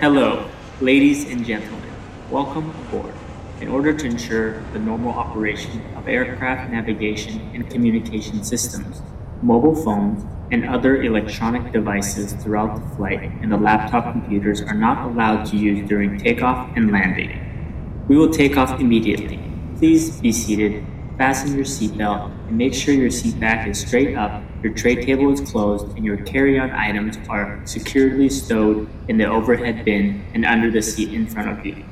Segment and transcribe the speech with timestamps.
[0.00, 0.48] Hello,
[0.80, 1.92] ladies and gentlemen.
[2.30, 3.12] Welcome aboard.
[3.60, 9.02] In order to ensure the normal operation of aircraft navigation and communication systems,
[9.42, 15.04] mobile phones, and other electronic devices throughout the flight and the laptop computers are not
[15.04, 18.06] allowed to use during takeoff and landing.
[18.08, 19.38] We will take off immediately.
[19.76, 20.82] Please be seated,
[21.18, 25.32] fasten your seatbelt, and make sure your seat back is straight up, your tray table
[25.32, 30.70] is closed, and your carry-on items are securely stowed in the overhead bin and under
[30.70, 31.84] the seat in front of you.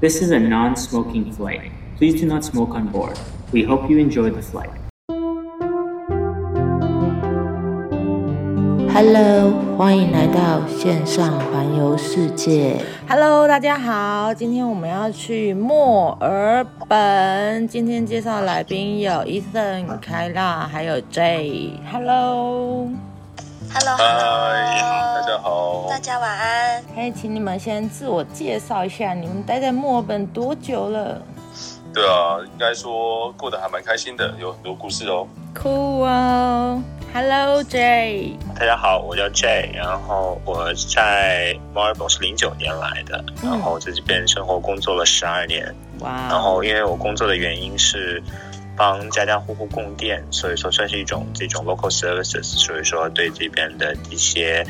[0.00, 1.72] This is a non-smoking flight.
[1.96, 3.18] Please do not smoke on board.
[3.50, 4.77] We hope you enjoy the flight.
[8.92, 12.76] Hello，欢迎来到线上环游世界。
[13.08, 17.68] Hello，大家好，今天我们要去墨尔本。
[17.68, 21.70] 今天介绍来宾有 Ethan、凯拉，还有 Jay。
[21.92, 24.82] Hello，Hello，嗨，
[25.14, 26.82] 大家好，大家晚安。
[26.94, 31.20] 可以请你们先自我介绍一下，你们待在墨尔本多久了？
[31.94, 35.26] 对啊，应该说过得还蛮开心的，有很多故事哦。
[35.54, 36.82] Cool 哦。
[37.12, 45.74] Hello Jay，大家好，我叫 Jay，然后我在墨尔本是零九年来的，嗯、然后在这边生活工作了十二年。
[46.00, 46.28] 哇！
[46.28, 48.22] 然后因为我工作的原因是
[48.76, 54.66] 帮家家户户供电，所以说算是一种这种 local services，所以说对这边的一些。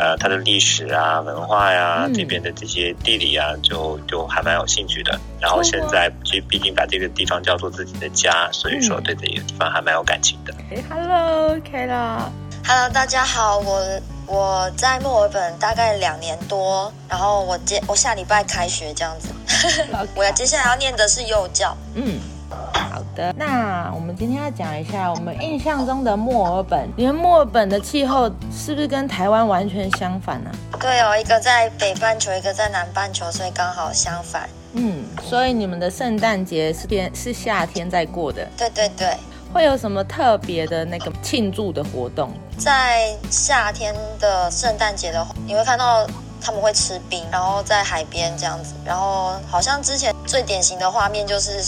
[0.00, 5.20] 呃，它的历史啊、文化呀、这边的这些地理啊，就就还蛮有兴趣的。
[5.38, 10.54] 然后现在，就毕竟把这个地方叫做自己的家，所以说对这个地方还蛮有感情的。
[10.70, 12.30] 哎，Hello，Kayla。
[12.66, 19.28] Hello，大家好，我我在墨尔本大概两年多，然后我接我下礼拜开学这样子。
[20.16, 21.76] 我接下来要念的是幼教。
[21.94, 22.18] 嗯。
[22.50, 26.88] 好的，那我们今天要讲一下我们印象中的墨尔本。
[26.96, 30.50] 你们墨尔本的气候是不是跟台湾完全相反呢？
[30.72, 30.78] 啊？
[30.80, 34.48] 对哦，一个在北半球，一个在南半球，所以刚好相反。
[34.72, 38.46] 嗯，所以你们的圣诞节是天是夏天在过的？
[38.56, 39.16] 对对对。
[39.52, 42.32] 会有什么特别的那个庆祝的活动？
[42.58, 46.06] 在夏天的圣诞节的话，你会看到
[46.40, 51.62] 他们会吃冰，然后在海边这样子，然后好像之前最典型的画面就是。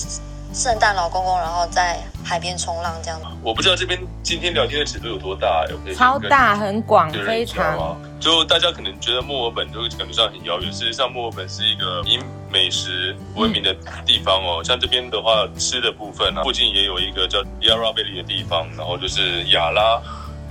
[0.52, 3.18] 圣诞老公公，然后在海边冲浪这样。
[3.42, 5.64] 我不知道这边今天聊天的尺度有多大，
[5.96, 7.96] 超大，很广，非常。
[8.20, 12.18] 就大家可能觉得墨尔本就感觉上很遥远，事实上墨尔本是一个以
[12.50, 13.74] 美食闻名的
[14.04, 14.60] 地方哦。
[14.60, 20.00] 嗯、像这边的话，吃的部分啊，附近也有一个叫 Yarra Valley 的地方，然后就是亚拉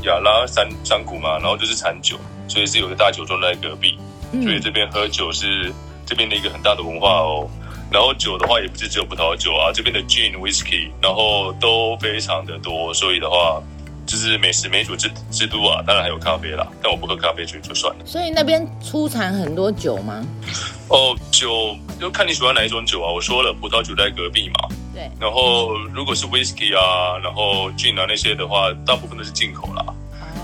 [0.03, 3.99] 亚拉山山谷嘛，然后就是产酒，所以是有个大酒庄在隔壁，
[4.31, 5.71] 嗯、所以这边喝酒是
[6.05, 7.47] 这边的一个很大的文化哦。
[7.91, 13.61] 然后酒的话也不是只有葡萄酒啊，这边的 gin whisky，然后都非常的多，所以的话
[14.07, 15.83] 就是美食美酒之之都啊。
[15.85, 18.05] 当然还有咖啡啦，但我不喝咖啡，所以就算了。
[18.05, 20.25] 所以那边出产很多酒吗？
[20.87, 23.11] 哦，酒就看你喜欢哪一种酒啊。
[23.11, 24.69] 我说了，葡萄酒在隔壁嘛。
[24.93, 25.11] 对。
[25.19, 29.85] 然后如果是 whisky 啊，然后 gin 啊那些的话，大部分都是进口啦。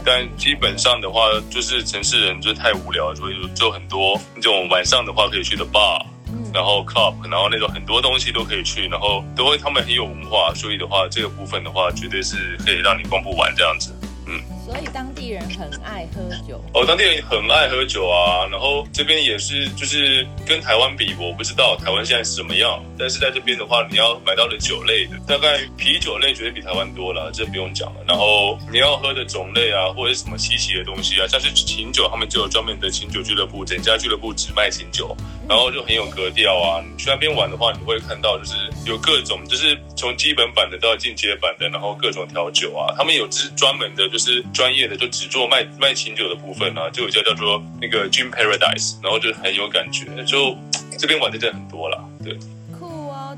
[0.04, 6.06] 但基本上的话，就是城市人就太无聊，所以就很多那种晚上的话可以去的 bar。
[6.54, 13.94] 然后 club，然后那种很多东西都可以去，然后都会他们很有文化，所以的话这个部分的话，绝对是可以让你逛不完这样子。
[14.30, 18.46] 嗯，所以当地人很爱喝酒哦，当地人很爱喝酒啊。
[18.52, 22.84] 然后这边也是，就是跟台湾比，我不知道台湾现在是怎么样。
[23.00, 28.02] 但是在这边的话，你要买到的酒类的，大概啤酒类绝对比台湾多了，这不用讲了。
[28.06, 35.16] 然后你要喝的种类啊，或者是什么稀奇的东西啊，像是琴酒，他们就有专门的琴酒俱乐部，整家俱乐部只卖琴酒，
[35.48, 36.82] 然后就很有格调啊。
[36.82, 44.08] 你去那边玩的话，你会看到就是有各种，就是从基本版的到进阶版的，然后各种调酒啊，他们有只专门的。
[44.08, 50.58] 就是专业的，就只做卖卖琴酒的部分啊，就有叫叫做那个 Gin Paradise，然后就很有感觉，就
[50.98, 52.34] 这边玩的真的很多了，对。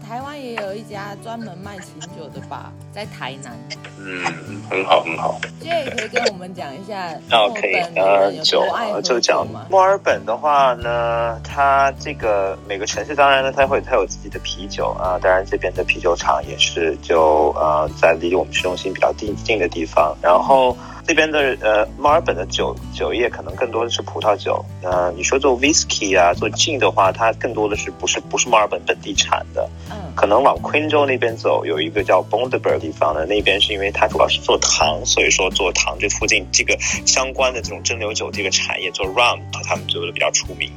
[0.10, 3.56] 台湾也有一家专门卖琴酒的吧，在台南。
[4.00, 4.26] 嗯，
[4.68, 5.40] 很好，很好。
[5.62, 7.16] 这也可以跟我们讲一下。
[7.30, 8.66] 那可以，呃，酒
[9.04, 20.76] 就讲墨尔本的话呢，它这个每个城市当然呢，它会它有自己的啤酒啊，当然这边的啤酒厂也是就呃在离我们市中心比较近近的地方，然后。
[21.08, 24.64] 这边的呃，墨尔本的酒酒业可能更多的是葡萄酒。
[24.84, 29.68] 呃，你说做 whisky 啊，做 gin 的话，它更多的是不是不是墨尔本本地产的？
[29.90, 40.70] 嗯，可能往昆州那边走，有一个叫 Bundaberg 地方的，那边是因为它主要是做糖，所以说做糖这附近这个相关的这种蒸馏酒这个产业做 rum，他们做的比较出名。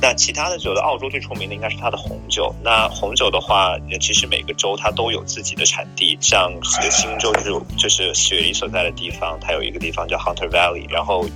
[0.00, 2.54] 那其他的酒的，澳洲最出名的应该是它的红酒。
[2.64, 6.50] 那红酒的话，其实每个州它都有自己的产地，像
[6.90, 10.90] 新州就是就是雪梨所在的地方，它有一个地方叫 Hunter Valley。
[10.90, 11.26] 然后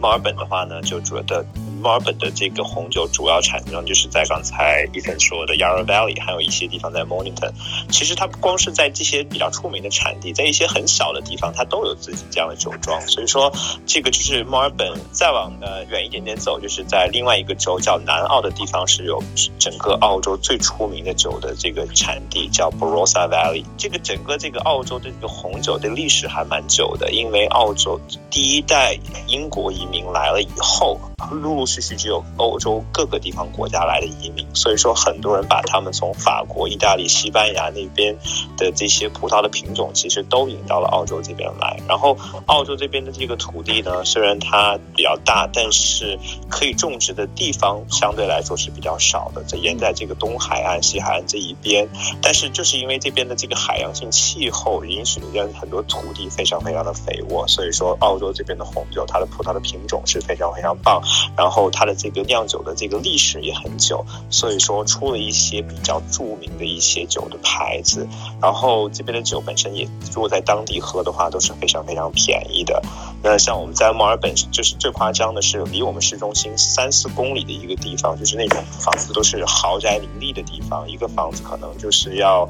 [0.00, 1.44] 墨尔本的话呢，就主要的
[1.80, 7.52] 墨尔本的这个红酒主要产地就是在刚才伊森说的 Yarra Valley，还有一些地方在 Mornington。
[7.90, 13.00] 其实它不光是在这些比较出名的产地，在一些很小的地方，它都有自己这样的酒庄。
[13.08, 13.52] 所以说，
[13.86, 19.22] 这个就是墨尔本再往呃远一点点走，就是在另外一个州叫南澳的地方，是有
[19.58, 23.64] 整个澳洲最出名的酒的这个产地，叫 Barossa Valley。
[23.78, 28.00] 这个整个这个澳洲的这个红酒的历史还蛮久的，因为澳洲
[28.30, 28.98] 第一代
[29.28, 30.98] 英国移民来了以后，
[31.30, 38.16] 陆陆续续就有欧洲各个地方国家来的移民，所以说很多人把他们从法国、意大利、西班牙那边
[38.56, 41.80] 的这些葡萄的品种，其实都引到了澳洲这边来。
[41.88, 42.16] 然后
[42.46, 46.18] 澳洲这边的这个土地呢，虽然它比较大，但是
[46.48, 51.88] 可以种植的地方相对来说是比较少的，在沿在这个东海岸、西海岸这一边。
[52.22, 61.02] 但是就是因为这边的这个海洋性气候，允许人很多土地非常非常的肥沃，所以说澳洲这边的红酒，它的葡萄的品品种是非常非常棒。
[61.36, 68.08] 然后它的这个酿酒的这个历史也很久，所以说出了一些比较著名的一些酒的牌子。
[68.40, 72.82] 然后这边的酒本身也，如果在当地喝的话，都是非常非常便宜的。
[73.22, 82.48] 那像我们在墨尔本，就是最夸张的是离我们市中心三四公里的一个地方，就是那种房子都是豪宅林立的地方，一个房子可能就是要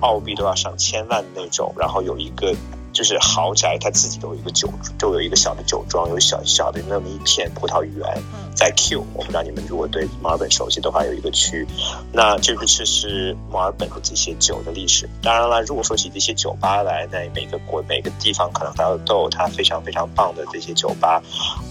[0.00, 2.54] 澳币都要上千万那种，然后有一个。
[2.94, 4.66] 就是豪宅，它自己都有一个酒，
[4.98, 8.22] 都有一个小的酒庄，有小小的那么一片葡萄园，
[8.54, 9.04] 在 Q。
[9.12, 11.66] 我不知道你们如果对墨尔本熟悉的话，有一个区，
[12.12, 15.10] 那这个是是墨尔本的这些酒的历史。
[15.20, 21.20] 当然了，如果说起这些酒吧来，那每个国每个地方可能它都有它非常非常棒的这些酒吧。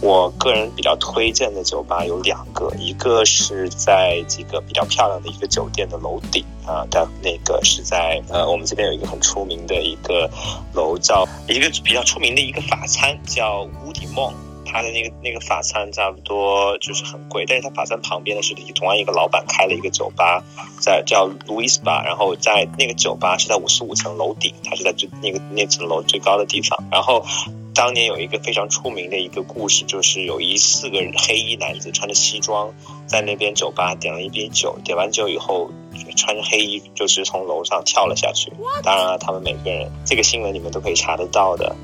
[0.01, 6.45] 我个人比较推荐的酒吧有两个，一个是在这个比较漂亮的一个酒店的楼顶。
[6.65, 10.31] 啊，的那个是在呃，我们这边有一个很出名的一个
[10.73, 11.12] 楼，叫
[11.47, 14.33] 一个比较出名的一个法餐，叫 Woody Monk。
[14.65, 20.43] 他的那个那个法餐差不多就是很贵，但是他法餐旁边的是同样一个老板开了一个酒吧，
[20.79, 27.23] 在叫 Louis Bar，然后在那个酒吧是在五十五层楼顶，他是在最那个那层楼最高的地方，然后。
[27.75, 32.71] 当年有一个非常出名的一个故事，就是有一四个黑衣男子穿着西装
[33.05, 35.69] 在那边酒吧点了一杯酒，点完酒以后
[36.17, 38.51] 穿着黑衣就是从楼上跳了下去。
[38.83, 41.75] 当然了，他们每个人这个新闻你们都可以查得到的。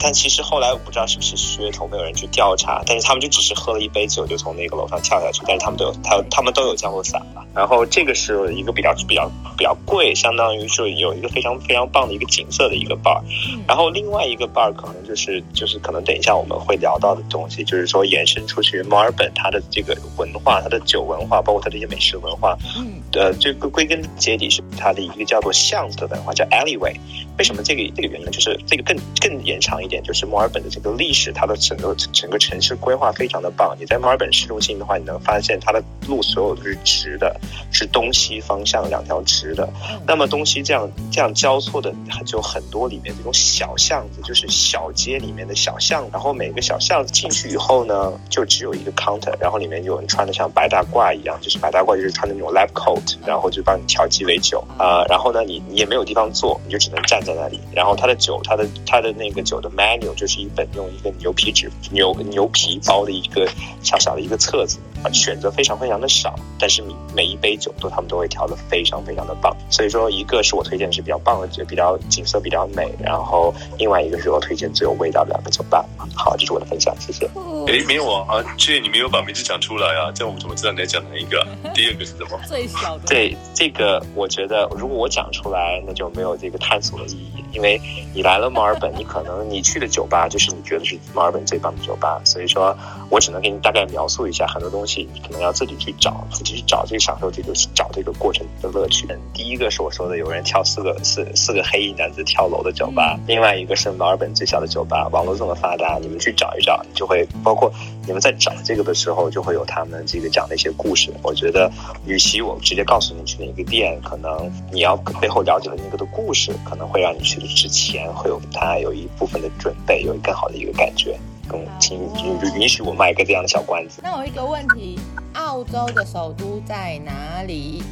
[0.00, 2.82] 但其实后来我不知道是不是噱头，没有人去调查。
[2.86, 7.44] 但是他们就只是喝了一杯酒就从那个楼上跳下去，但是他们都有他他们都有降落伞吧。
[7.54, 13.20] 然后这个是一个比较比较比较贵，相当于就有一个非常非常棒的一个景色的一个 bar。
[13.66, 15.42] 然后另外一个 bar 可能就是。
[15.54, 26.94] 就是可能等一下我们会聊到的东西，就是说延伸出去墨尔本它的这个文化，它的酒文化，包括它的一些美食文化，嗯，呃，这个归根结底是它的一个叫做巷子的文化，叫 alleyway。
[27.36, 28.32] 为什么这个这个原因呢？
[28.32, 33.76] 就是这个更更延长一点，就是墨尔本的这个历史，它的整个整个城市规划非常的棒。
[33.78, 37.40] 你在墨尔本市中心的话，你能发现它的路所有都是直的，
[37.70, 39.68] 是东西方向两条直的。
[40.06, 41.94] 那么东西这样这样交错的，
[42.26, 45.18] 就很多里面这种小巷子，就是小街。
[45.18, 57.60] 里面的小巷，然后每个小巷子进去以后呢，就只有一个 counter，然后里面有人穿的像白大褂一样，就是白大褂就是穿的那种 lab coat，然后就帮你调鸡尾酒啊、然后呢，你你也没有地方坐，你就只能站在那里。
[57.72, 63.48] 然后他的酒，他的他的那个酒的 menu 就是一本用一个牛皮纸牛牛皮包的一个
[63.84, 66.82] 小小的一个册子啊，选择非常非常的少，但是
[67.14, 69.56] 每一杯酒都他们都会调的非常非常的棒。
[69.70, 75.28] 所以说，一个是我推荐的是比较棒的酒，比较景色比较美，然后另外一个是我推荐最有味道的。
[75.28, 75.84] 两个酒吧，
[76.16, 77.26] 好，这是我的分享，谢谢。
[77.66, 81.46] 哎，没有啊，这你没有把名字讲出来啊，这样我们怎么知道你在讲哪一个？
[81.74, 82.40] 第二个是什么？
[82.46, 83.04] 最小的。
[83.06, 87.78] 对，这个我觉得，如果我讲出来，那就没有这个探索的意义，因为
[88.14, 92.74] 你来了墨尔本，你可能你去的酒吧就是你觉得是墨尔本最棒的酒吧，所以说
[93.10, 99.06] 我只能给你大概描述一下很多东西，你可能要自己去找，自己去找这个享受这个找这个过程的乐趣。
[99.32, 105.08] 第一个是我说的，有人跳四个四四个黑衣男子跳楼的酒吧，嗯、另外一个是墨尔本最小的酒吧。
[105.08, 107.72] 网络这么发达，你们去找一找，你就会包括
[108.06, 111.10] 你们在找这个的时候，就会有他们这个讲的一些故事。
[111.22, 111.70] 我觉得，
[112.06, 121.18] 与其我直接告诉你去哪个店，可能你要背后了解的那个的故事，可能会让你去的之前会有他有一部分的准备，有更好的一个感觉。
[121.48, 124.00] 更请允允许我卖一个这样的小关子。
[124.02, 124.98] 那我一个问题，
[125.32, 127.82] 澳洲的首都在哪里？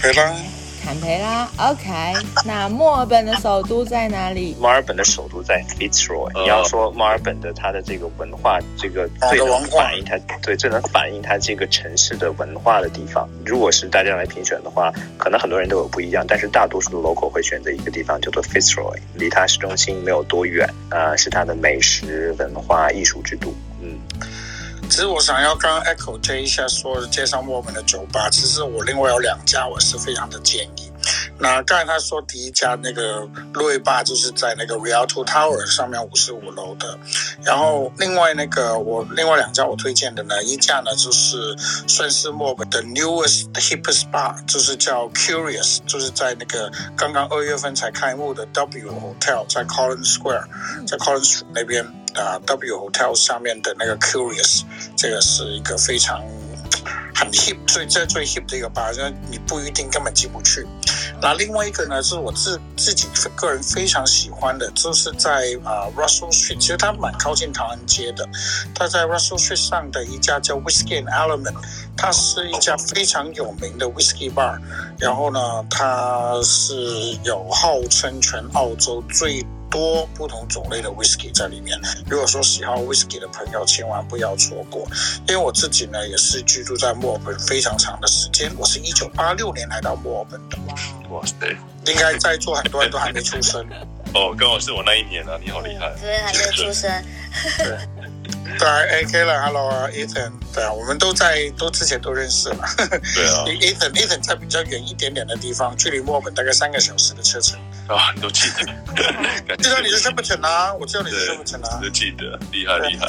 [0.00, 0.34] 对啦。
[0.82, 1.88] 坎培拉，OK。
[2.44, 4.56] 那墨尔本的首都在哪里？
[4.60, 6.42] 墨尔本的首都在 Fitzroy。
[6.42, 13.28] 你要说墨尔本的它的这个文化，这个最能反映它，对，最能反映它这个城市的文化的地方。
[13.46, 23.54] 如果是大家来评选的话，可能很多人都有不一样，但是大多数的 local 会选择一个地方叫做 Fitzroy，离它市中心没有多远，啊、呃，是它的美食、文化、艺术之都。
[23.80, 23.96] 嗯。
[24.92, 30.91] 其实我想要刚 echo 这一下说介绍墨尔本的酒吧，其实我另外有两家，我是非常的建议。
[31.38, 36.98] 那刚才他说第一家那个路易吧就是在那个 Realto Tower 上面五十五楼的，
[37.42, 41.56] 然后另外那个我另外两家我推荐的呢，一家呢就是
[41.88, 50.44] 算是墨尔本的 newest hippest bar，就是叫 Curious，就是在那个刚刚二月份才开幕的 W Hotel，在 Collins Square，
[50.86, 54.62] 在 Collins 那边啊 W Hotel 下面的那个 Curious，
[54.96, 56.22] 这个是一个非常。
[57.14, 58.90] 很 hip，最最最 hip 的一个吧，
[59.30, 60.66] 你不一定根本进不去。
[61.22, 68.28] 那另外一个呢，是我自自己个人非常喜欢的，就是在啊、Russell Street，其实它蛮靠近唐人街的。
[68.74, 71.54] 它在 Russell Street 上的一家叫 Whiskey and Element，
[71.96, 74.58] 它是一家非常有名的 Whisky Bar。
[74.98, 76.74] 然后呢，它是
[77.22, 81.76] 有号称全澳洲最多不同种类的 whisky 在里面。
[82.06, 84.86] 如果说喜好 whisky 的朋友，千万不要错过。
[85.26, 88.52] 因为我自己呢，也是居住在墨尔本非常长的时间。
[88.58, 90.58] 我是一九八六年来到墨尔本的。
[91.10, 91.56] 哇塞！
[91.86, 93.66] 应该在座很多人都还没出生。
[94.14, 95.38] 哦，刚好是我那一年啊！
[95.42, 95.90] 你好厉害。
[96.00, 96.90] 对，还没出生。
[97.56, 97.78] 对。
[98.58, 100.32] 对，AK 了，Hello，Ethan。
[100.52, 102.58] 对啊，我们都在都之前都认识了。
[103.14, 103.44] 对啊。
[103.48, 107.58] Ethan，Ethan 在比较远一点点的地方，距离墨尔本大概三个小时的车程。
[107.88, 108.48] 啊，你都记
[109.46, 110.72] 得， 就像你是什么城啊？
[110.74, 111.80] 我知道你是什么城啊？
[111.82, 113.08] 都记得，厉害厉害。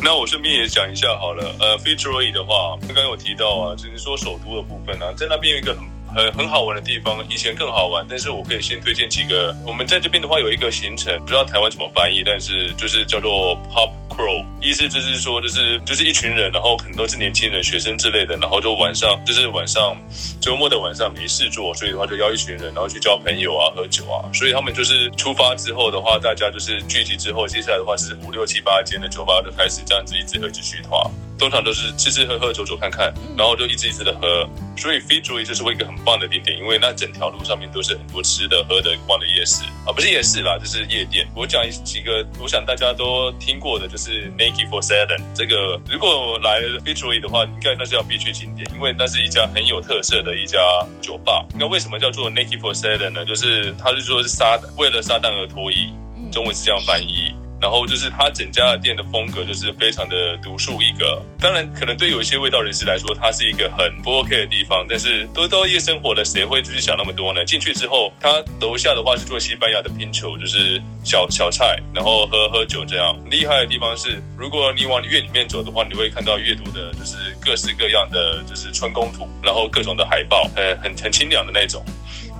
[0.00, 5.82] 那我顺便也讲一下好了，呃，Fitzroy 的话，刚刚有提到啊，就是说首都的部分啊，在那边有一个很
[6.14, 9.54] 很很好玩的地方，以前更好玩，但是我可以先推荐几个。
[9.66, 13.90] 我们在这边的话有一个行程，不知道台湾怎么翻译，但是就是叫做 Pub。
[14.60, 19.96] 意思就是说，就是就是一群人，然后可能都是年轻人、学生之类的，然后就晚上就是晚上
[20.40, 24.26] 周末的晚上没事做，所以的话就邀一群人，然后去交朋友啊、喝酒啊。
[24.34, 30.90] 所以他们就是出发之后的话，大家就是聚集之后，接下来的话是五六七八间的酒吧就开始这样子一直喝一直续摊。
[31.38, 34.44] 通常都是吃吃喝喝、走走看看，然后就一直一直的喝。
[34.76, 41.26] 所以 Fitzroy 就是一个很棒的地点，因为那整条路上面都是很多吃的、喝的、逛的夜市啊，不是夜市啦，就是夜店。
[41.34, 45.80] 我讲几个，我想大家都听过的，就是 Naked for Seven 这个。
[45.88, 50.58] 如果来 Fitzroy 的话，应该那是要必去景点，因为那是一家很有特色的一家
[51.00, 51.46] 酒吧。
[51.58, 53.24] 那为什么叫做 Naked for Seven 呢？
[53.24, 55.92] 就是他是说是撒为了撒旦而脱衣，
[56.30, 57.34] 中文是这样翻译。
[57.60, 61.20] 然后就是他整家的店的风格就是非常的独树一格。
[61.40, 64.86] 当然，可能对有一些味道人士来说，它是一个很不 OK 的地方。
[64.88, 67.44] 但是都到夜生活了，谁会去想那么多呢？
[67.44, 73.16] 进去之后，他楼下的话是做西班牙的拼球，就是小小菜，然后喝喝酒这样。
[73.30, 81.84] 厉害的地方是，如果你往院里面走的话，你会看到阅读的就是各式各样的就是春宫图，然后各种的海报，呃，很很清凉的那种。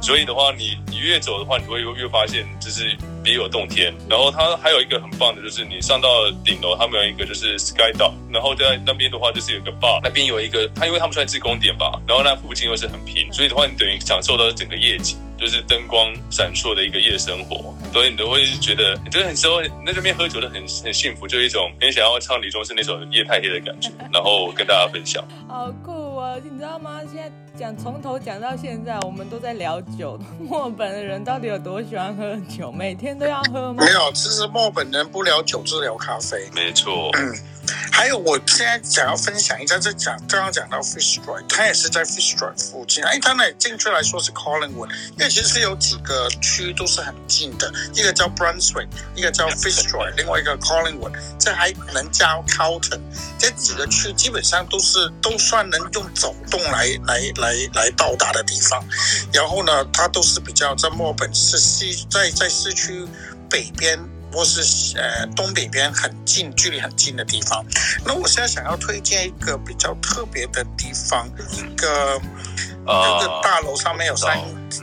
[0.01, 3.93] 所以的话，你你越走的话，你会越发现就是别有洞天。
[4.09, 6.09] 然后它还有一个很棒的，就是你上到
[6.45, 15.17] 顶楼，他们有一个就是 Sky Dock，然后在那边的话就是有个 bar，那边有一个，它因为他们算是工点吧，然后那附近又是很平，所以的话你等于享受到整个夜景。
[15.39, 25.25] 就是灯光闪烁的一个夜生活，所以你都会觉得，你觉得很时候在这边喝酒的很很幸福，就一种很想要唱李宗盛那首《夜太黑》的感觉，然后跟大家分享。
[25.47, 26.37] 好酷啊！
[26.43, 27.01] 你知道吗？
[27.13, 30.19] 现在讲从头讲到现在，我们都在聊酒。
[30.39, 32.71] 墨尔本的人到底有多喜欢喝酒？
[32.73, 33.85] 每天都要喝吗？
[33.85, 36.49] 没有，其实墨尔本人不聊酒，只聊咖啡。
[36.55, 37.11] 没错。
[37.93, 43.05] 还有，我现在想要分享一下，这讲刚刚讲到 Fitzroy，它也是在 Fitzroy 附近。
[43.05, 53.01] 哎，它那进去来说是 Collingwood，因为其实有几个区都是很近的，一个叫 Brunswick，一个叫 Fitzroy，另外一个 Collingwood，这还能加 Carlton，
[53.39, 58.85] 这几个区基本上都是都算能用走动来来来来到达的地方。
[59.33, 63.07] 然后呢，它都是比较在墨尔本市西，在在市区
[63.51, 63.99] 北边。
[64.33, 67.65] 或是呃东北边很近，距离很近的地方。
[68.05, 72.21] 那我现在想要推荐一个比较特别的地方，一个
[72.87, 74.39] 有个大楼上面有三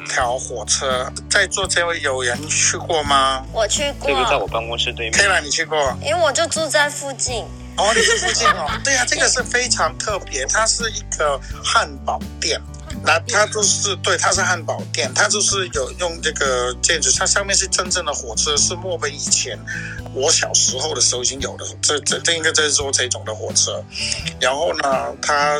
[0.07, 3.45] 条火车，在座这位有人去过吗？
[3.51, 5.13] 我去过，这个在我办公室对面。
[5.13, 5.77] 可以了，你去过？
[6.01, 7.45] 因为我就住在附近。
[7.77, 8.67] 哦，你是附近哦？
[8.84, 12.62] 对呀、啊，这个是非常特别，它是一个汉堡店。
[13.03, 19.60] 那它就是对，它是汉堡店，它就是有用这个建筑，它上面是真正的火车，是墨本以前
[20.13, 23.84] 我小时候的时候已经有的，这这这应该在做这种的火车。
[24.39, 25.60] 然后呢，它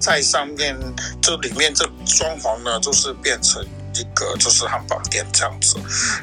[0.00, 0.76] 在上面
[1.20, 5.76] 这里面这装潢呢，就是变成一个就是汉堡店这样子。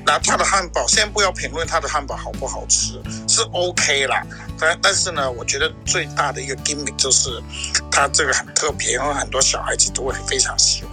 [0.06, 4.26] 那他的汉堡，先不要评论他的汉堡好不好吃，是 OK 啦。
[4.60, 7.30] 但但是呢，我觉得最大的一个 gimmick 就是
[7.92, 10.92] 它这个很特别，因为很多小孩子都会非常喜欢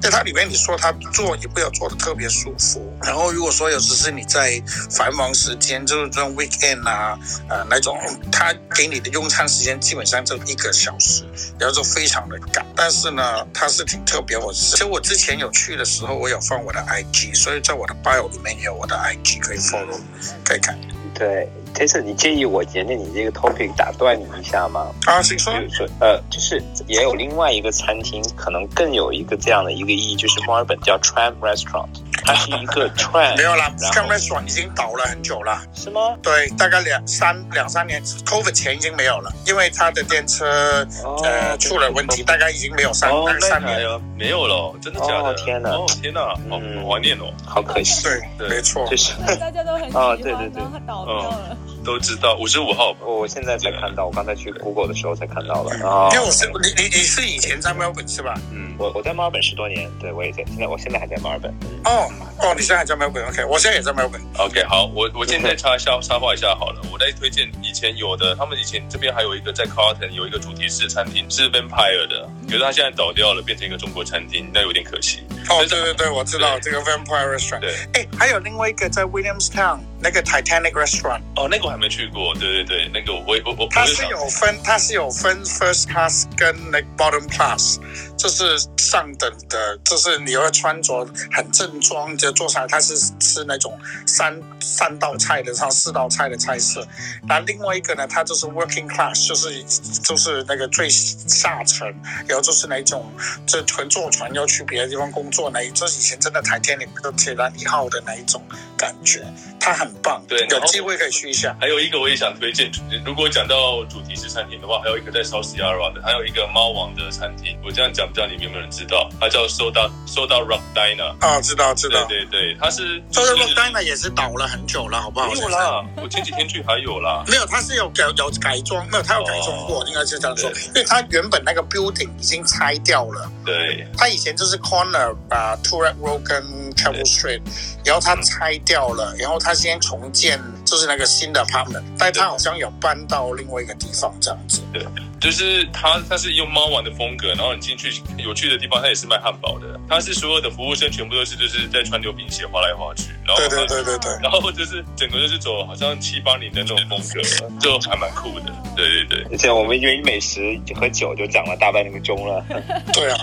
[0.00, 2.92] 在它里面，你说它做也不要做的特别舒服。
[3.02, 7.98] 然后如果说有时是你在繁忙时间，就是这种 weekend 啊，呃那种，
[8.30, 11.24] 它给你的用餐时间基本上就一个小时，
[11.58, 12.64] 然后就非常的赶。
[12.76, 14.36] 但是呢，它是挺特别。
[14.36, 19.98] 我其实我之前有去的时候，我有放我的 IG，所以在我的 bio 里面也有我的 IG 可以 follow，
[20.44, 20.78] 可以看。
[21.14, 21.48] 对。
[21.74, 24.86] 其实你介意我沿着你这个 topic 打断你一下吗？
[25.06, 25.52] 啊，请说。
[25.70, 31.88] 说，呃，就是也有另外一个餐厅，可能更有一个这样的一个意义，就是墨尔本叫 Tram Restaurant，
[32.24, 33.36] 它是一个 Tram。
[33.36, 35.60] 没有啦，Tram Restaurant 已经倒了很久了。
[35.74, 36.16] 是吗？
[36.22, 40.86] 对，大概两三两三年，COVID 前已经没有了，因为它的电车
[41.24, 45.34] 呃出了问题，大概已经没有三三年了，没有了，真的假的？
[45.34, 45.70] 天哪！
[45.70, 46.20] 哦天哪！
[46.48, 48.06] 好怀念哦，好可惜。
[48.38, 51.56] 对，没错，就是大家都很喜欢，然后它倒掉了。
[51.84, 55.74] 都知道五十五号，我现在才看到，我刚才去 Google 的时候才看到了。
[56.12, 58.34] 因为我是你你你是以前在墨尔本是吧？
[58.52, 61.52] 嗯，我我在墨尔本十多年，对我也在，现在我现在还在墨尔本。
[61.84, 62.08] 哦
[62.40, 64.20] 哦，你现在还在墨尔本？OK，我现在也在墨尔本。
[64.38, 75.20] OK，好，我我现在插一下插话一下好了，我在推荐以前有的，他们以前这边还有一个在 Carlton 有一个主题式餐厅是 Vampire 的，可是他现在倒掉了，变成一个中国餐厅，那有点可惜。
[75.50, 77.60] 哦，对对对，我知道这个 Vampire Restaurant。
[77.60, 81.22] 对，哎，还有另外一个在 Williamstown 那个 Titanic Restaurant。
[81.34, 82.34] 哦，那个我还没去过。
[82.34, 83.68] 对对对，那个我我我。
[83.70, 87.78] 它是有分，它是有分 First Class 跟那 Bottom Class，
[88.18, 96.86] 就是上等的，就是你要穿着很正装就坐下来，它是吃那种三三道菜的，然后四道菜的菜式。
[97.26, 99.64] 那另外一个呢，它就是 Working Class，就是
[100.02, 101.88] 就是那个最下层，
[102.28, 103.10] 然后就是那种
[103.46, 108.42] 这纯坐船要去别的地方工作那就是以前真的 Titanic 的铁达尼号的那一种
[108.76, 109.24] 感觉，
[109.58, 110.22] 它很棒。
[110.28, 111.56] 对，有机会可以去一下。
[111.60, 112.70] 还有一个我也想推荐，
[113.04, 117.58] 如果讲到主题式餐厅的话，还有一个在 South Yarra 的，还有一个猫王的餐厅。
[117.64, 119.08] 我这样讲，不知道你们有没有人知道？
[119.20, 121.14] 它叫 Soda Soda Rock Diner。
[121.20, 122.04] 啊，知道知道。
[122.06, 125.28] 对对对，它是 Soda Rock Diner 也是倒了很久了，好不好？
[125.28, 127.24] 没有啦，我前几天去还有啦。
[127.26, 130.50] 没有，它是有改有改装，没有，它有改装过，应该是这样说。
[130.50, 133.30] 因为它原本那个 building 已经拆掉了。
[133.44, 133.86] 对。
[133.96, 136.42] 它以前就是 corner 啊 Toorak Road 跟
[136.74, 137.40] Travel Street，
[137.84, 144.62] 然后它拆掉了，然后它先重建，就是那个新的 apartment，但他好像有搬到另外一个地方这样子。
[144.72, 144.82] 对，
[145.20, 149.78] 就是他，他是用猫王的风格，然后你进去有趣的地方，他也是卖汉堡的。
[149.88, 157.20] 他是所有的服务生全部都是就是在穿溜冰鞋滑来滑去，然后对对对对对，然后就是整个就是走好像七八年的那种风格，
[157.60, 158.52] 就还蛮酷的。
[158.74, 162.44] 对对对，而且我们因为美食和酒就讲了大半个钟了。
[162.92, 163.18] 对啊，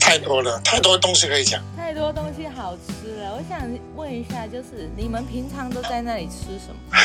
[0.00, 1.62] 太多了，太多东西可以讲。
[1.82, 6.96] 太多东西好吃了，我想问一下，就是你们平常都在那里吃什么？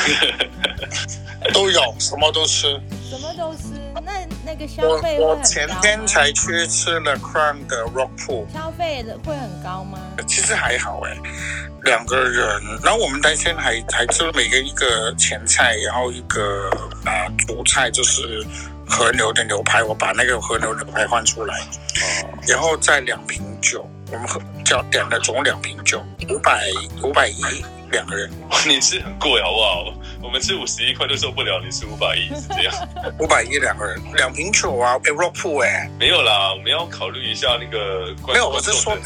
[1.51, 2.79] 都有，什么都吃。
[3.09, 3.73] 什么都吃？
[4.05, 4.11] 那
[4.45, 5.17] 那个消费？
[5.19, 9.97] 我我前天才去吃了 Crown 的 Rock Pool，消费的会很高吗？
[10.27, 11.17] 其实还好哎，
[11.83, 12.47] 两个人，
[12.83, 16.69] 然后我们那天还还吃了每个一个前菜，然后一个
[17.03, 18.45] 啊主菜就是
[18.87, 21.67] 和牛的牛排，我把那个和牛牛排换出来，
[22.47, 23.83] 然后再两瓶酒。
[24.11, 26.69] 我们喝叫点了总共两瓶酒，五百
[27.03, 27.76] 五百一。
[27.91, 28.29] 两个人。
[28.67, 29.93] 你是很贵好不好？
[30.21, 32.73] 我们吃五十一块都受不了，你吃五百一是这样？
[33.19, 38.13] 五百一两个人，两瓶酒啊，哎，Rock Pool 哎，没有啦，我们要考虑一下那个。
[38.27, 38.97] 没有，我是说。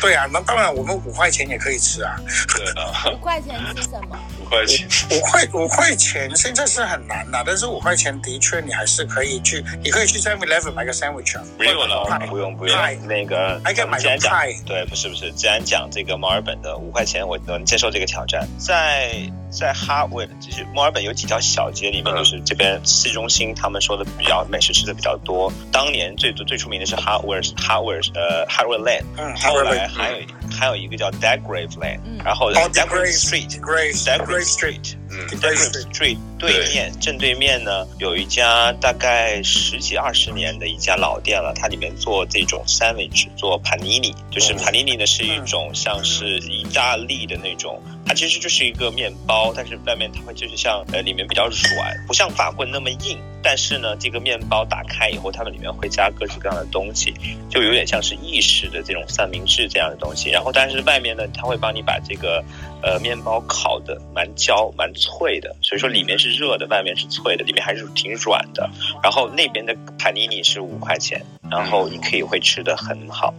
[0.00, 2.16] 对啊，那当然我们五块钱也可以吃啊。
[2.56, 3.10] 对啊。
[3.12, 4.18] 五块钱吃什么？
[4.40, 11.44] 五块钱，五块五块钱现在是很难的，但是五块钱的确你还是可以去，你可以去 Seven Eleven 买个 sandwich 啊。
[11.58, 14.52] 没有了，不用不用，那个还可以买个派。
[14.64, 18.48] 对，不是不是，既然讲这个墨尔本的五块钱，我能接受这个挑战。
[18.58, 25.52] 在在哈维，就是墨尔本有几条小街里面，就是这边市中心，他们说的比较美食吃的比较多。
[25.70, 30.16] 当年最最出名的是哈维尔哈维尔呃 Harriet Lane，嗯，后来还有
[30.50, 36.72] 还有一个叫 Degrave Lane，然后 Degrave Street，Degrave Street，嗯，Degrave Street 对。
[36.72, 57.14] 面正对面呢有一家大概十几二十年的一家老店了，它里面做这种 sandwich，做 panini，就是 panini 呢是一种像是意大利的那种，它其实就是一个面包，但是外面它会就是像呃里面比较软，不像法棍那么硬，但是呢这个面包打开以后，它们里面会加各式各样的东西，
[57.48, 62.44] 就有点像是意式的这种三明治这样的东西，然后但是外面呢它会帮你把这个
[62.82, 68.68] 呃面包烤得蛮焦蛮脆的，所以说里面是热的，外面是脆的，里面还是挺软的。
[69.02, 73.34] 然后那边的帕尼尼是五块钱，然后你可以会吃的很好。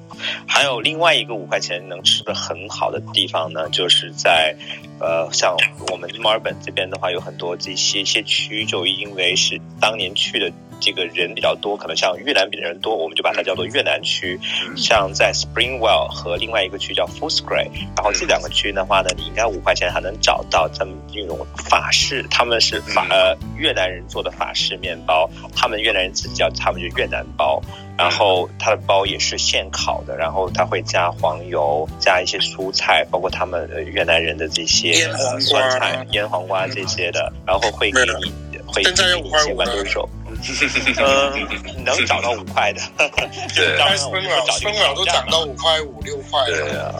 [0.48, 4.56] 还有另外一个五块钱能吃的很好的地方呢，就是在
[5.00, 5.56] 呃像
[5.92, 14.40] 我们墨尔本这边的话，有很多这些些区，就因为是当年去的这个人比较多，可能像越南比的人多，我们就把它叫做越南区。
[14.76, 27.62] 像在 Springwell 和另外一个区叫 Footscray，然后这两个区的话呢，你应该五块钱还能找到这么一种法式，他们是法呃越南人做的法式面包，他们越南人自己叫他们就越南包，
[27.98, 34.94] 然后它的包也是现烤的，然后它会加黄油，加一些蔬菜，包括他们越南人的这些
[35.40, 40.10] 酸菜、腌黄瓜这些的，然后会给你会给你一些豌豆肉。
[40.98, 42.82] 嗯， 能找到五块的，
[43.56, 46.46] 对，当然我们找这个都涨到五块五六块。
[46.46, 46.94] 对啊，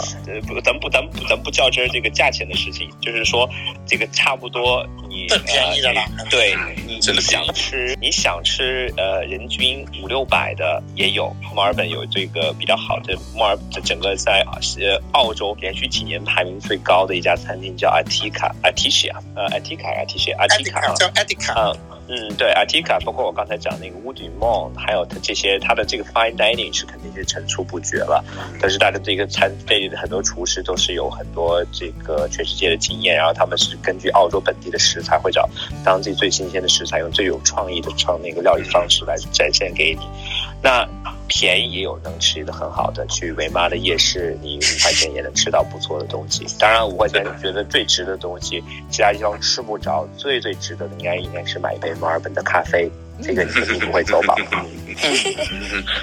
[0.48, 3.50] 不，咱不，咱不，咱不较真儿这个价钱的事情，就是说
[3.86, 6.04] 这个差不多你，更便宜的啦。
[6.30, 6.56] 对，
[6.88, 11.34] 你你想吃，你想吃呃，人均五六百的也有。
[11.54, 14.44] 墨尔本有这个比较好的，墨尔本整个在
[14.80, 21.78] 呃澳洲连续几年排名最高的一家餐厅叫 Atika，Aticia，呃，Atika，Aticia，Atika，叫 Atika。
[22.10, 28.22] 嗯，对，Atika，包括我刚才讲那个 Woody Mon，还有它这些，它的这个 Fine Dining 是肯定是层出不穷了。
[28.60, 35.48] 但是它的这个餐费的很多厨师都是有很多这个全世界的经验，然后他们是根据澳洲本地的食材，会找
[35.84, 40.08] 当地最新鲜的食材，用最有创意的创那个料理方式来展现给你。
[40.62, 40.88] 那
[41.28, 46.46] 便宜也有能吃的很好的，去维妈的夜市，你五块钱也能吃到不错的东西。
[46.58, 50.08] 当然，五块钱觉得最值的东西，其他地方吃不着。
[50.18, 52.90] 最最值得的应该应该是买一杯墨尔本的咖啡，
[53.22, 54.36] 这个你肯定不会走宝。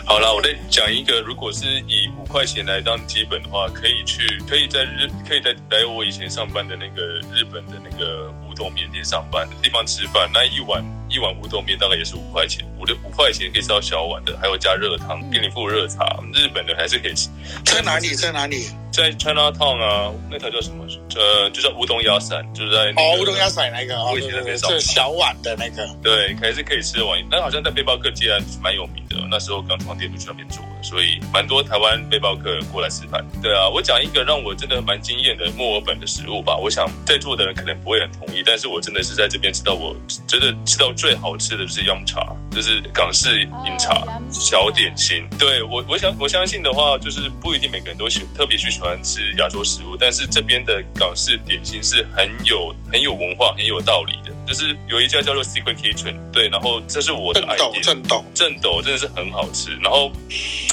[0.04, 7.02] 好了，我再讲一个，如果是以五块钱来当基本的话，可以去，可以在日，可以在来我以前上班的那个
[7.34, 10.84] 日本的那个豆面店上班的地方吃饭，那一碗。
[11.08, 16.18] 一碗乌冬面大概也是五块钱，五六五块钱可以吃到小碗的，还有加热汤，给你附热茶。
[16.32, 17.28] 日本的还是可以吃。
[17.64, 18.14] 在哪里？
[18.14, 18.68] 在哪里？
[18.90, 20.84] 在 China Town 啊，那条叫什么？
[21.14, 25.88] 呃，就叫乌冬鸭伞，就是在、那个、哦，乌冬鸭伞那个哦，以前那边上，是小碗的那个。
[26.02, 27.20] 对，还是可以吃的碗。
[27.30, 33.24] 那好像在背包客界还蛮有名的，那时候刚创店就去那边做了，所以蛮多台湾背包客过来吃饭。
[33.40, 36.56] 对啊，我讲一个让我真的蛮惊艳的墨尔本的食物吧。
[36.56, 39.94] 我想在座的人可能不会很同意，但是我真的是在这边吃到我
[40.26, 45.26] 真的吃到最好吃的就是饮茶，就是港式饮茶小点心。
[45.38, 54.34] 对我，我想我相信的话，就是不一定每个人都喜特别去喜欢吃亚洲食物，但是这边的港式点心是很有很有文化、很有道理的。
[54.46, 60.10] 就是有一家叫做 Secret Kitchen，对，然后这是我的 idea，正斗，正斗真的是很好吃，然后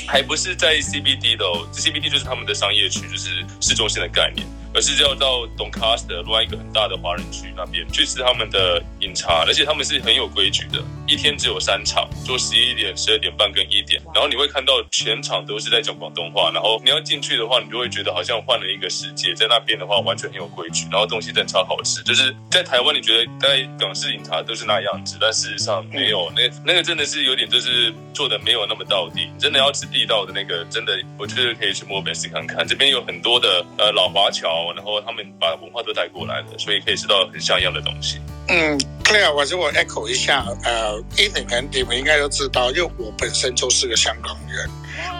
[0.07, 4.45] 还不是在 CBD 的哦，CBD 就是他们的商业区，就是市中心的概念。
[4.73, 14.02] 而是要到 Doncaster 另外一个很大的华人区那边去吃他们的饮茶，而且他们是很有规矩的，一天只有三场，就十一点、十二点半跟一点。
[14.13, 19.34] 然后你会看到全场都是在讲广东话，然后你要进去的话，你就会觉得好像换了一个世界。
[19.34, 22.04] 在那边的话，完全很有规矩，然后东西真的超好吃。
[22.04, 29.30] 就是在台湾，你觉得在港式饮茶都是那样子，但事实上没有，那那个真的是有点就是做的没有那么到底。
[29.39, 32.67] 真的要吃地道的那个，真的我觉得可以去墨尔本试看看。
[32.67, 34.58] 这边有很多的呃老华侨。
[34.76, 38.20] 然后他们把文化都带过来了，所以可以吃到很像样的东西。
[38.49, 41.01] 嗯，Claire，我就我 echo 一下，呃
[41.49, 44.69] 能你们应该都知道，因为我本身就是个香港人，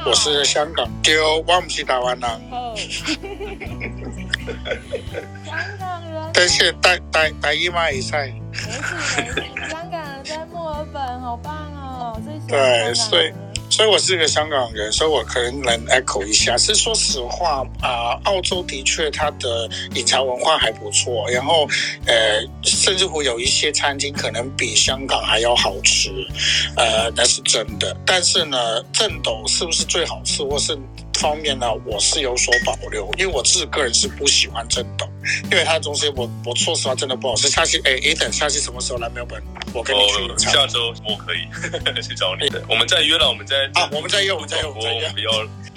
[0.06, 2.30] 我是香港丢，我不是台湾人。
[5.46, 6.32] 香港人。
[6.34, 8.34] 但是带带带姨妈也在。
[9.70, 12.22] 香港人在墨尔本，好棒哦！
[12.48, 13.34] 对，所以。
[13.70, 16.58] 所以我是一个香港人，所以我可能能 echo 一下。
[16.58, 21.68] 是说实话啊、澳洲的确它的饮茶文化还不错，然后
[22.06, 26.10] 呃，甚至乎有一些餐厅可能比香港还要好吃，
[26.76, 27.96] 呃，那是真的。
[28.06, 30.78] 但是呢，正斗是不是最好吃，或是
[31.14, 35.08] 方面呢，我是有所保留，因为我自己个人是不喜欢正斗，
[35.52, 37.48] 因为它的东西我我说实话真的不好吃。
[37.50, 39.42] 下期哎，Ethan，下期什么时候来墨尔本？
[39.74, 40.16] 我跟你去。
[40.22, 41.48] 哦、下周我可以
[42.02, 42.64] 去找你的。
[42.70, 45.28] 我们再约了，我们再啊，我们再约，我们再约，我们再约。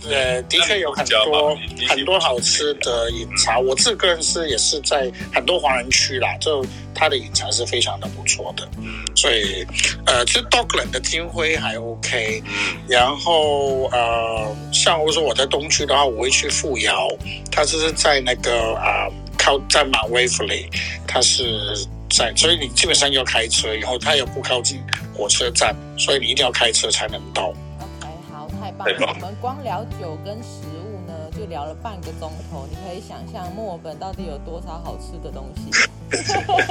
[0.09, 1.55] 呃，的确有很多
[1.89, 3.59] 很多好吃的饮茶。
[3.59, 8.67] 我自个人是也是在很多华人区啦，就它的饮茶是非常的不错的。
[8.79, 9.67] 嗯，所以
[10.07, 12.43] 呃，其实 Dockland 的金辉还 OK。
[12.47, 17.07] 嗯，然后呃，像我说我在东区的话，我会去富瑶，
[17.53, 20.69] 它就是在那个啊、呃、靠在 Mount Waverley，
[21.07, 21.89] 它是。
[22.13, 24.83] 在，所以你基本上要开车，然后它又不靠近
[25.17, 27.55] 火车站，所以你一定要开车才能到。
[27.79, 29.15] OK，好，太棒了！
[29.15, 32.67] 我们光聊酒跟食物呢，就聊了半个钟头。
[32.69, 35.71] 你可以想象墨尔本到底有多少好吃的东西？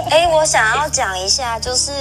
[0.10, 1.93] 哎、欸，我想要讲一下，就是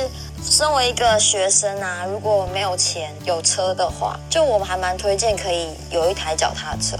[0.42, 6.98] 身为一个学生啊，如果没有钱有车的话，就我们还蛮推荐可以有一台脚踏车。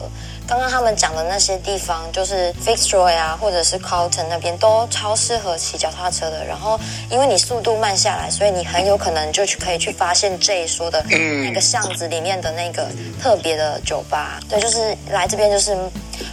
[0.49, 6.43] 刚刚他们讲的那些地方，就是 Fitzroy 啊，或者是 Carlton 那边，都超适合骑脚踏车的。
[6.43, 6.81] 然后，
[7.11, 11.05] 因为你速度慢下来，所以你很有可能就去可以去发现 Jay 说的
[11.45, 12.89] 那个巷子里面的那个
[13.21, 14.41] 特别的酒吧。
[14.49, 15.77] 对，就是来这边就是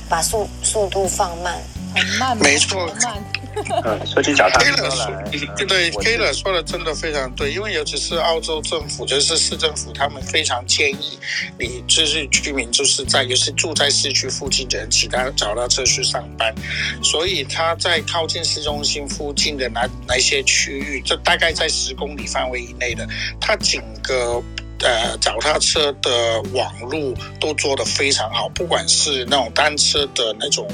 [0.07, 1.55] 把速速度放慢，
[1.93, 2.89] 很慢，没错。
[3.85, 5.31] 嗯，说起脚踏车来，
[5.65, 11.17] 对，Kayla 说的真的非常对，因为尤其是澳洲政府，就是市政府，他们非常建议
[11.57, 16.53] 你就是居民就是在，尤其住在市区附近的人骑他脚踏车去上班，
[17.01, 23.07] 所以他在靠近市中心附近的哪哪些区域，就大概在十公里范围以内的，
[23.39, 24.43] 他整个
[24.79, 30.67] 呃脚踏车的网路都做得非常好，不管是那种单车的那种。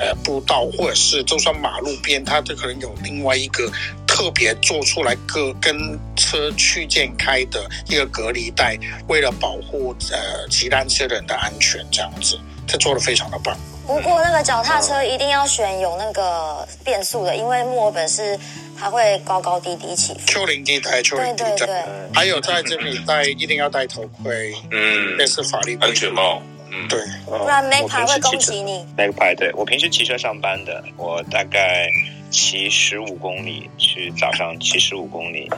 [0.00, 3.70] 呃，步道或者是就算马路边，它都可能有另外一个
[4.06, 5.76] 特别做出来个跟
[6.16, 13.54] 车区间开的一个隔离带，为了保护呃骑单车的人的安全，这样子，它做的非常的棒。
[13.86, 18.38] 不过那个脚踏车一定要选有那个变速的，因为墨尔本是
[18.78, 20.20] 它会高高低低起伏。
[20.26, 21.84] 丘陵地带，丘陵地带，对对对，
[22.14, 26.40] 还有在这里戴一定要戴头盔，嗯，这是法律安全帽。
[26.72, 28.86] 嗯，对，不然 Magpie 会攻击你。
[28.96, 31.88] Magpie，对，我平时骑车上班的，我大概
[32.30, 35.50] 骑十五公里，去早上骑十五公里，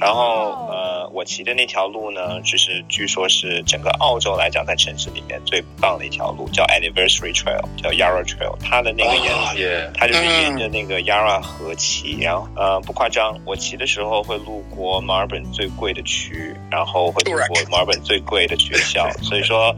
[0.00, 9.32] 然后呃，我骑的那条路呢，就是据说是整个澳洲来讲，在城市里面最棒的一条路，叫 Anniversary Trail，叫 Yarra Trail，它的那个沿
[9.84, 19.74] ，oh, 它就是沿着那个 Yarra 河骑，然后呃不夸张，我骑的时候会路过墨尔本最贵的区，然后会路过墨尔本最贵的学校， 所以说。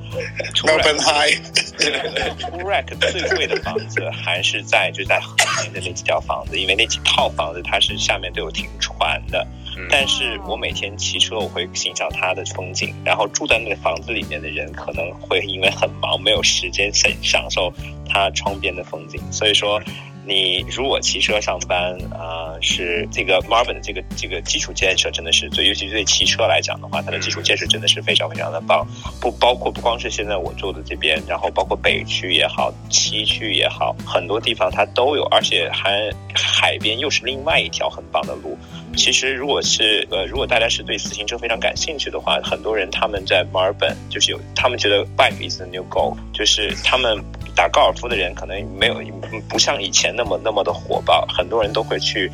[0.64, 1.40] 墨尔本 High。
[1.76, 9.46] Toorak 最贵的房子还是在就在河边的那几条房子，因为那几套房子它是下面都有停船的。
[9.88, 12.94] 但是我每天骑车，我会欣赏它的风景。
[13.04, 17.72] 然后住在那个房子里面的人可能会因为很忙，没有时间享享受
[18.08, 19.20] 它窗边的风景。
[19.30, 19.80] 所以说。
[20.28, 28.86] 你如果骑车上班啊、是这个墨尔本的这个这个基础建设真的是最，尤其是对骑车来讲的话，它的基础建设真的是非常非常的棒。
[29.20, 38.58] 不包括不光是现在我住的这边，然后包括北区也好，西区也好，很多地方它都有，而且还海边又是另外一条很棒的路。
[38.96, 47.22] 其实如果是呃，如果大家是对自行车非常感兴趣的话，很多人他们在墨尔本就是有，他们觉得 bike is the new gold，就是他们。
[47.56, 49.00] 打高尔夫的人可能没有
[49.48, 52.30] 不像以前那么那么的火爆，很多人都会去，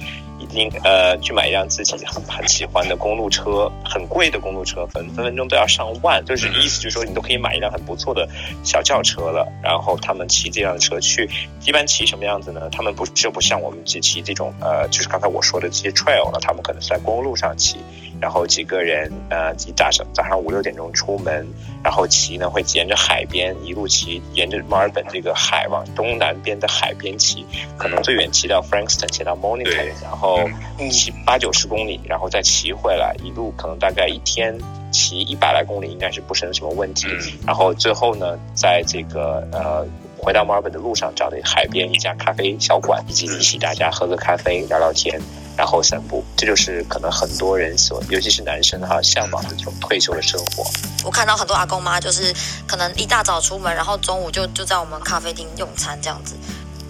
[0.52, 8.28] 一定呃去买一辆自己很很喜欢的公路车，很贵的公路车，分分分钟都要上万，就是意思就是说你都可以买一辆很不错的
[8.62, 11.28] 小轿车了，然后他们骑这样的车去，
[11.64, 12.68] 一般骑什么样子呢？
[12.70, 17.78] 他们不就不像我们骑骑这种呃，就是刚才我说的这些 trail 了，他们可能是在公路上骑。
[18.20, 21.44] 然后几个人，呃，早上早上五六点钟出门，
[21.82, 27.44] 然后骑呢会沿着海边一路骑，沿着墨尔本这个海往东南边的海边骑，
[27.76, 30.41] 可能最远骑到 Frankston，骑到 Mornington，然后
[30.90, 34.56] 骑八九十公里，然后再骑回来，一路可能大概一天
[34.92, 37.06] 骑一百来公里，应该是不成什么问题。
[37.46, 39.86] 然后最后呢，在这个呃
[40.18, 45.20] 回到墨尔本的路上，找到海边一家咖啡小馆，以及一起大家喝个咖啡聊聊天。
[45.54, 50.64] 然后散步，这就是可能很多人所，尤其是男生哈，向往的这种退休的生活。
[51.04, 52.34] 我看到很多阿公妈，就是
[52.66, 56.34] 可能一大早出门，然后中午就就在我们咖啡厅用餐这样子。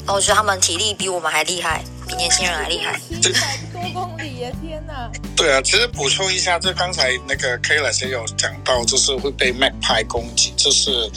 [0.04, 3.00] 然后我觉得他们体力比我们还厉害，比年轻人还厉害。
[3.08, 5.10] 一百多公里耶，天哪！
[5.34, 11.10] 对啊，其实补充一下，就刚才那个 Kayla 也有讲到，就是会被 Magpie 攻击，就是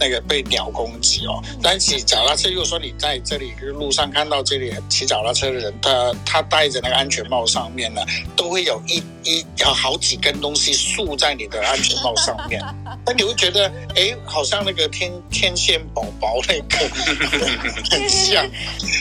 [0.00, 1.42] 那个被鸟攻击哦。
[1.62, 8.00] 但骑脚踏车，如果说你在这里路上看到这里骑脚踏车的人，他他戴着那个安全帽上面呢，
[8.34, 12.60] 都会有一一有好几根东西竖在你的安全帽上面，
[13.04, 16.88] 那你会觉得，哎，好像那个天天线宝宝那个
[17.90, 18.48] 很像。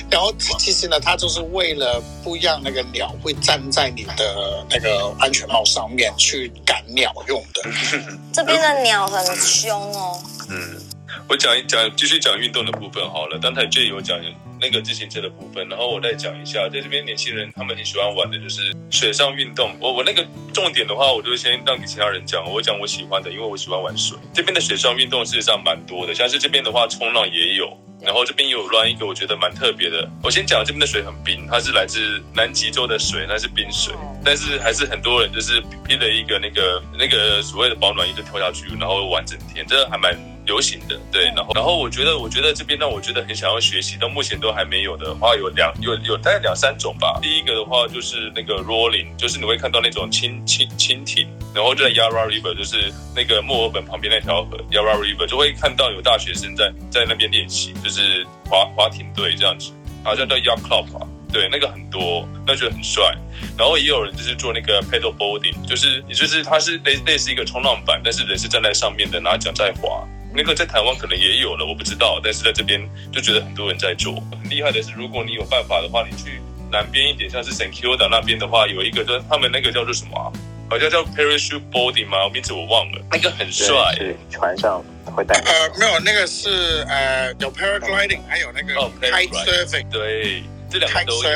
[0.09, 4.25] 然后其实呢，它就是为了不让那个鸟会站在你的。
[4.33, 7.61] 呃，那个安全帽上面去赶鸟用的。
[8.33, 10.19] 这边的鸟很凶哦。
[10.49, 10.81] 嗯，
[11.29, 13.37] 我讲一讲，继续讲运动的部分好了。
[13.39, 14.17] 刚才 Jay 有讲
[14.61, 19.75] 那个自行车的部分，然后我再讲一下，在这边年轻人他们很喜欢玩的就是水上运动。
[19.79, 22.47] 我我那个重点的话，我就先让给其他人讲。
[22.47, 24.15] 我讲我喜欢的，因为我喜欢玩水。
[24.33, 27.75] 这边的水上运动事实上蛮多的，像是这边的话，冲浪也有。
[28.03, 30.09] 然后这边有乱一个，我觉得蛮特别的。
[30.23, 33.93] 我先讲这边的水很冰，它是来自南极洲的水，那是冰水。
[34.25, 41.25] 但是还是很多人就是披了一个那个那个所谓的保暖衣就跳下去，然后玩整天，这还蛮流行的，对。
[41.35, 47.19] 然后然后我觉得我觉得这边让我觉得很想要学习，到目前都还没有的话，有两有有大概两三种吧。
[47.21, 59.71] 第一个的话就是那个 rolling，就是你会看到那种蜻蜻蜻蜓，然后就在 Yarra River，就是那个墨尔本旁边那条河 Yarra River，就会看到有大学生在在那边练习，就是划划艇队这样子，
[60.03, 61.07] 好像叫 Yacht Club 吧。
[61.33, 63.15] 对，那个很多，那觉得很帅。
[63.57, 70.05] 然后也有人就是做那个 paddle boarding，就是也就是它是类类似一个冲浪板，但是人是站在上面的，拿桨在划。
[70.33, 72.19] 那个在台湾可能也有了，我不知道。
[72.23, 74.13] 但是在这边就觉得很多人在做。
[74.31, 76.41] 很厉害的是，如果你有办法的话，你去
[76.71, 80.31] 南边一点，像是 St Kilda 那边的话，有一个就是他们那个叫做什么啊？
[80.69, 82.29] 好像叫 parachute boarding 吗？
[82.33, 83.01] 名字我忘了。
[83.11, 85.35] 那个很帅，是船上会带。
[85.39, 88.73] 呃，没有，那个是呃有 paragliding，还有那个
[89.11, 89.89] kite surfing。
[89.89, 90.43] 对。
[90.71, 91.29] 这两个都有，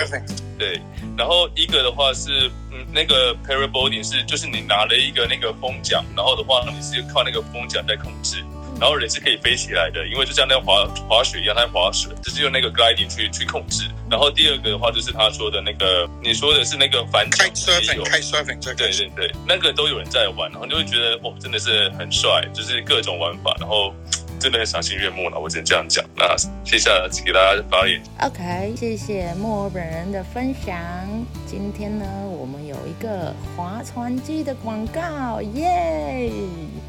[0.58, 0.79] 对，
[1.17, 8.41] 然后一个的话是，嗯，那个 paraboarding 是，就是你拿了一个那个风桨，然后的话你是靠那个风桨在控制，
[8.80, 13.90] 然后人是可以飞起来的，因为就像那个滑滑雪一样，它在滑雪，就是用那个 gliding 去去控制。
[14.10, 23.94] 然后第二个的话就是他说的那个，你说的是那个反 kite surfing，kite surfing，对对对，那个都有人在玩，然后你就会觉得哦，真的是很帅，就是各种玩法，然后。
[24.39, 26.04] 真的很赏心悦目了，我只能这样讲。
[26.15, 28.02] 那接下来给大家发言。
[28.21, 30.76] OK，谢谢墨尔本人的分享。
[31.45, 36.32] 今天呢，我们有一个划船机的广告，耶！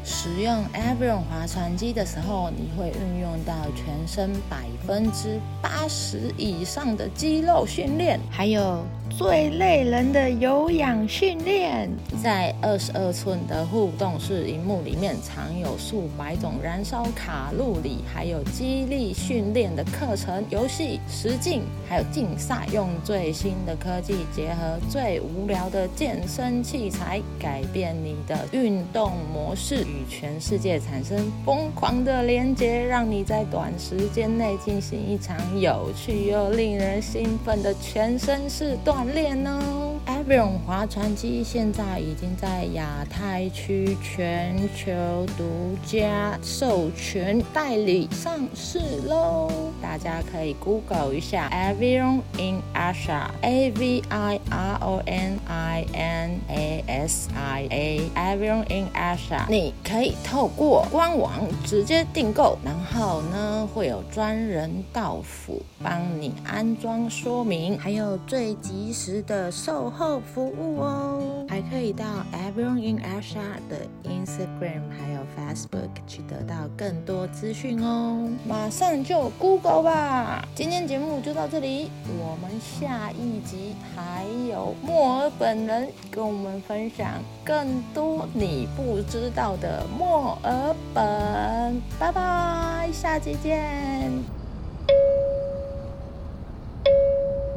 [0.03, 8.85] 使用 Aviron 划船机的时候，你会运用到全身百分之八十以上的肌肉训练，还有。
[9.09, 11.89] 最累人的有氧训练，
[12.21, 38.96] 在二十二寸的互动式荧幕里面，藏有数百种燃烧卡路里，还有激励训练的课程、游戏、实境，还有竞赛，用最新的科技结合最无聊的健身器材，改变你的运动模式，与全世界产生疯狂的连接，让你在短时间内进行一场有趣又令人兴奋的全身式动。
[38.97, 39.61] 锻炼呢
[40.07, 44.91] ，Aviron 划船机现在已经在亚太区全球
[45.37, 57.67] 独家授权代理上市喽，大家可以 Google 一下 Aviron in Asia，A V I R O N I N A S I
[57.69, 61.33] A，Aviron in Asia，你可以透过官网
[61.63, 78.29] 直接订购，然后呢会有专人到府帮你安装说明，还有最及及时的售后服务哦，还可以到 Everyone in Asia 的 Instagram 还有 Facebook 去得到更多资讯哦。
[78.47, 80.47] 马上就 Google 吧。
[80.55, 91.81] 今天节目就到这里，我们下一集还有墨尔本人跟我们分享更多你不知道的墨尔本。
[91.99, 94.46] 拜拜，下期见。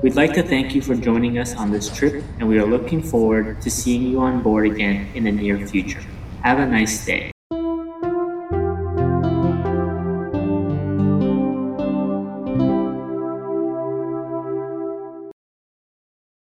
[0.02, 3.02] We'd like to thank you for joining us on this trip, and we are looking
[3.02, 6.00] forward to seeing you on board again in the near future.
[6.42, 7.30] Have a nice day.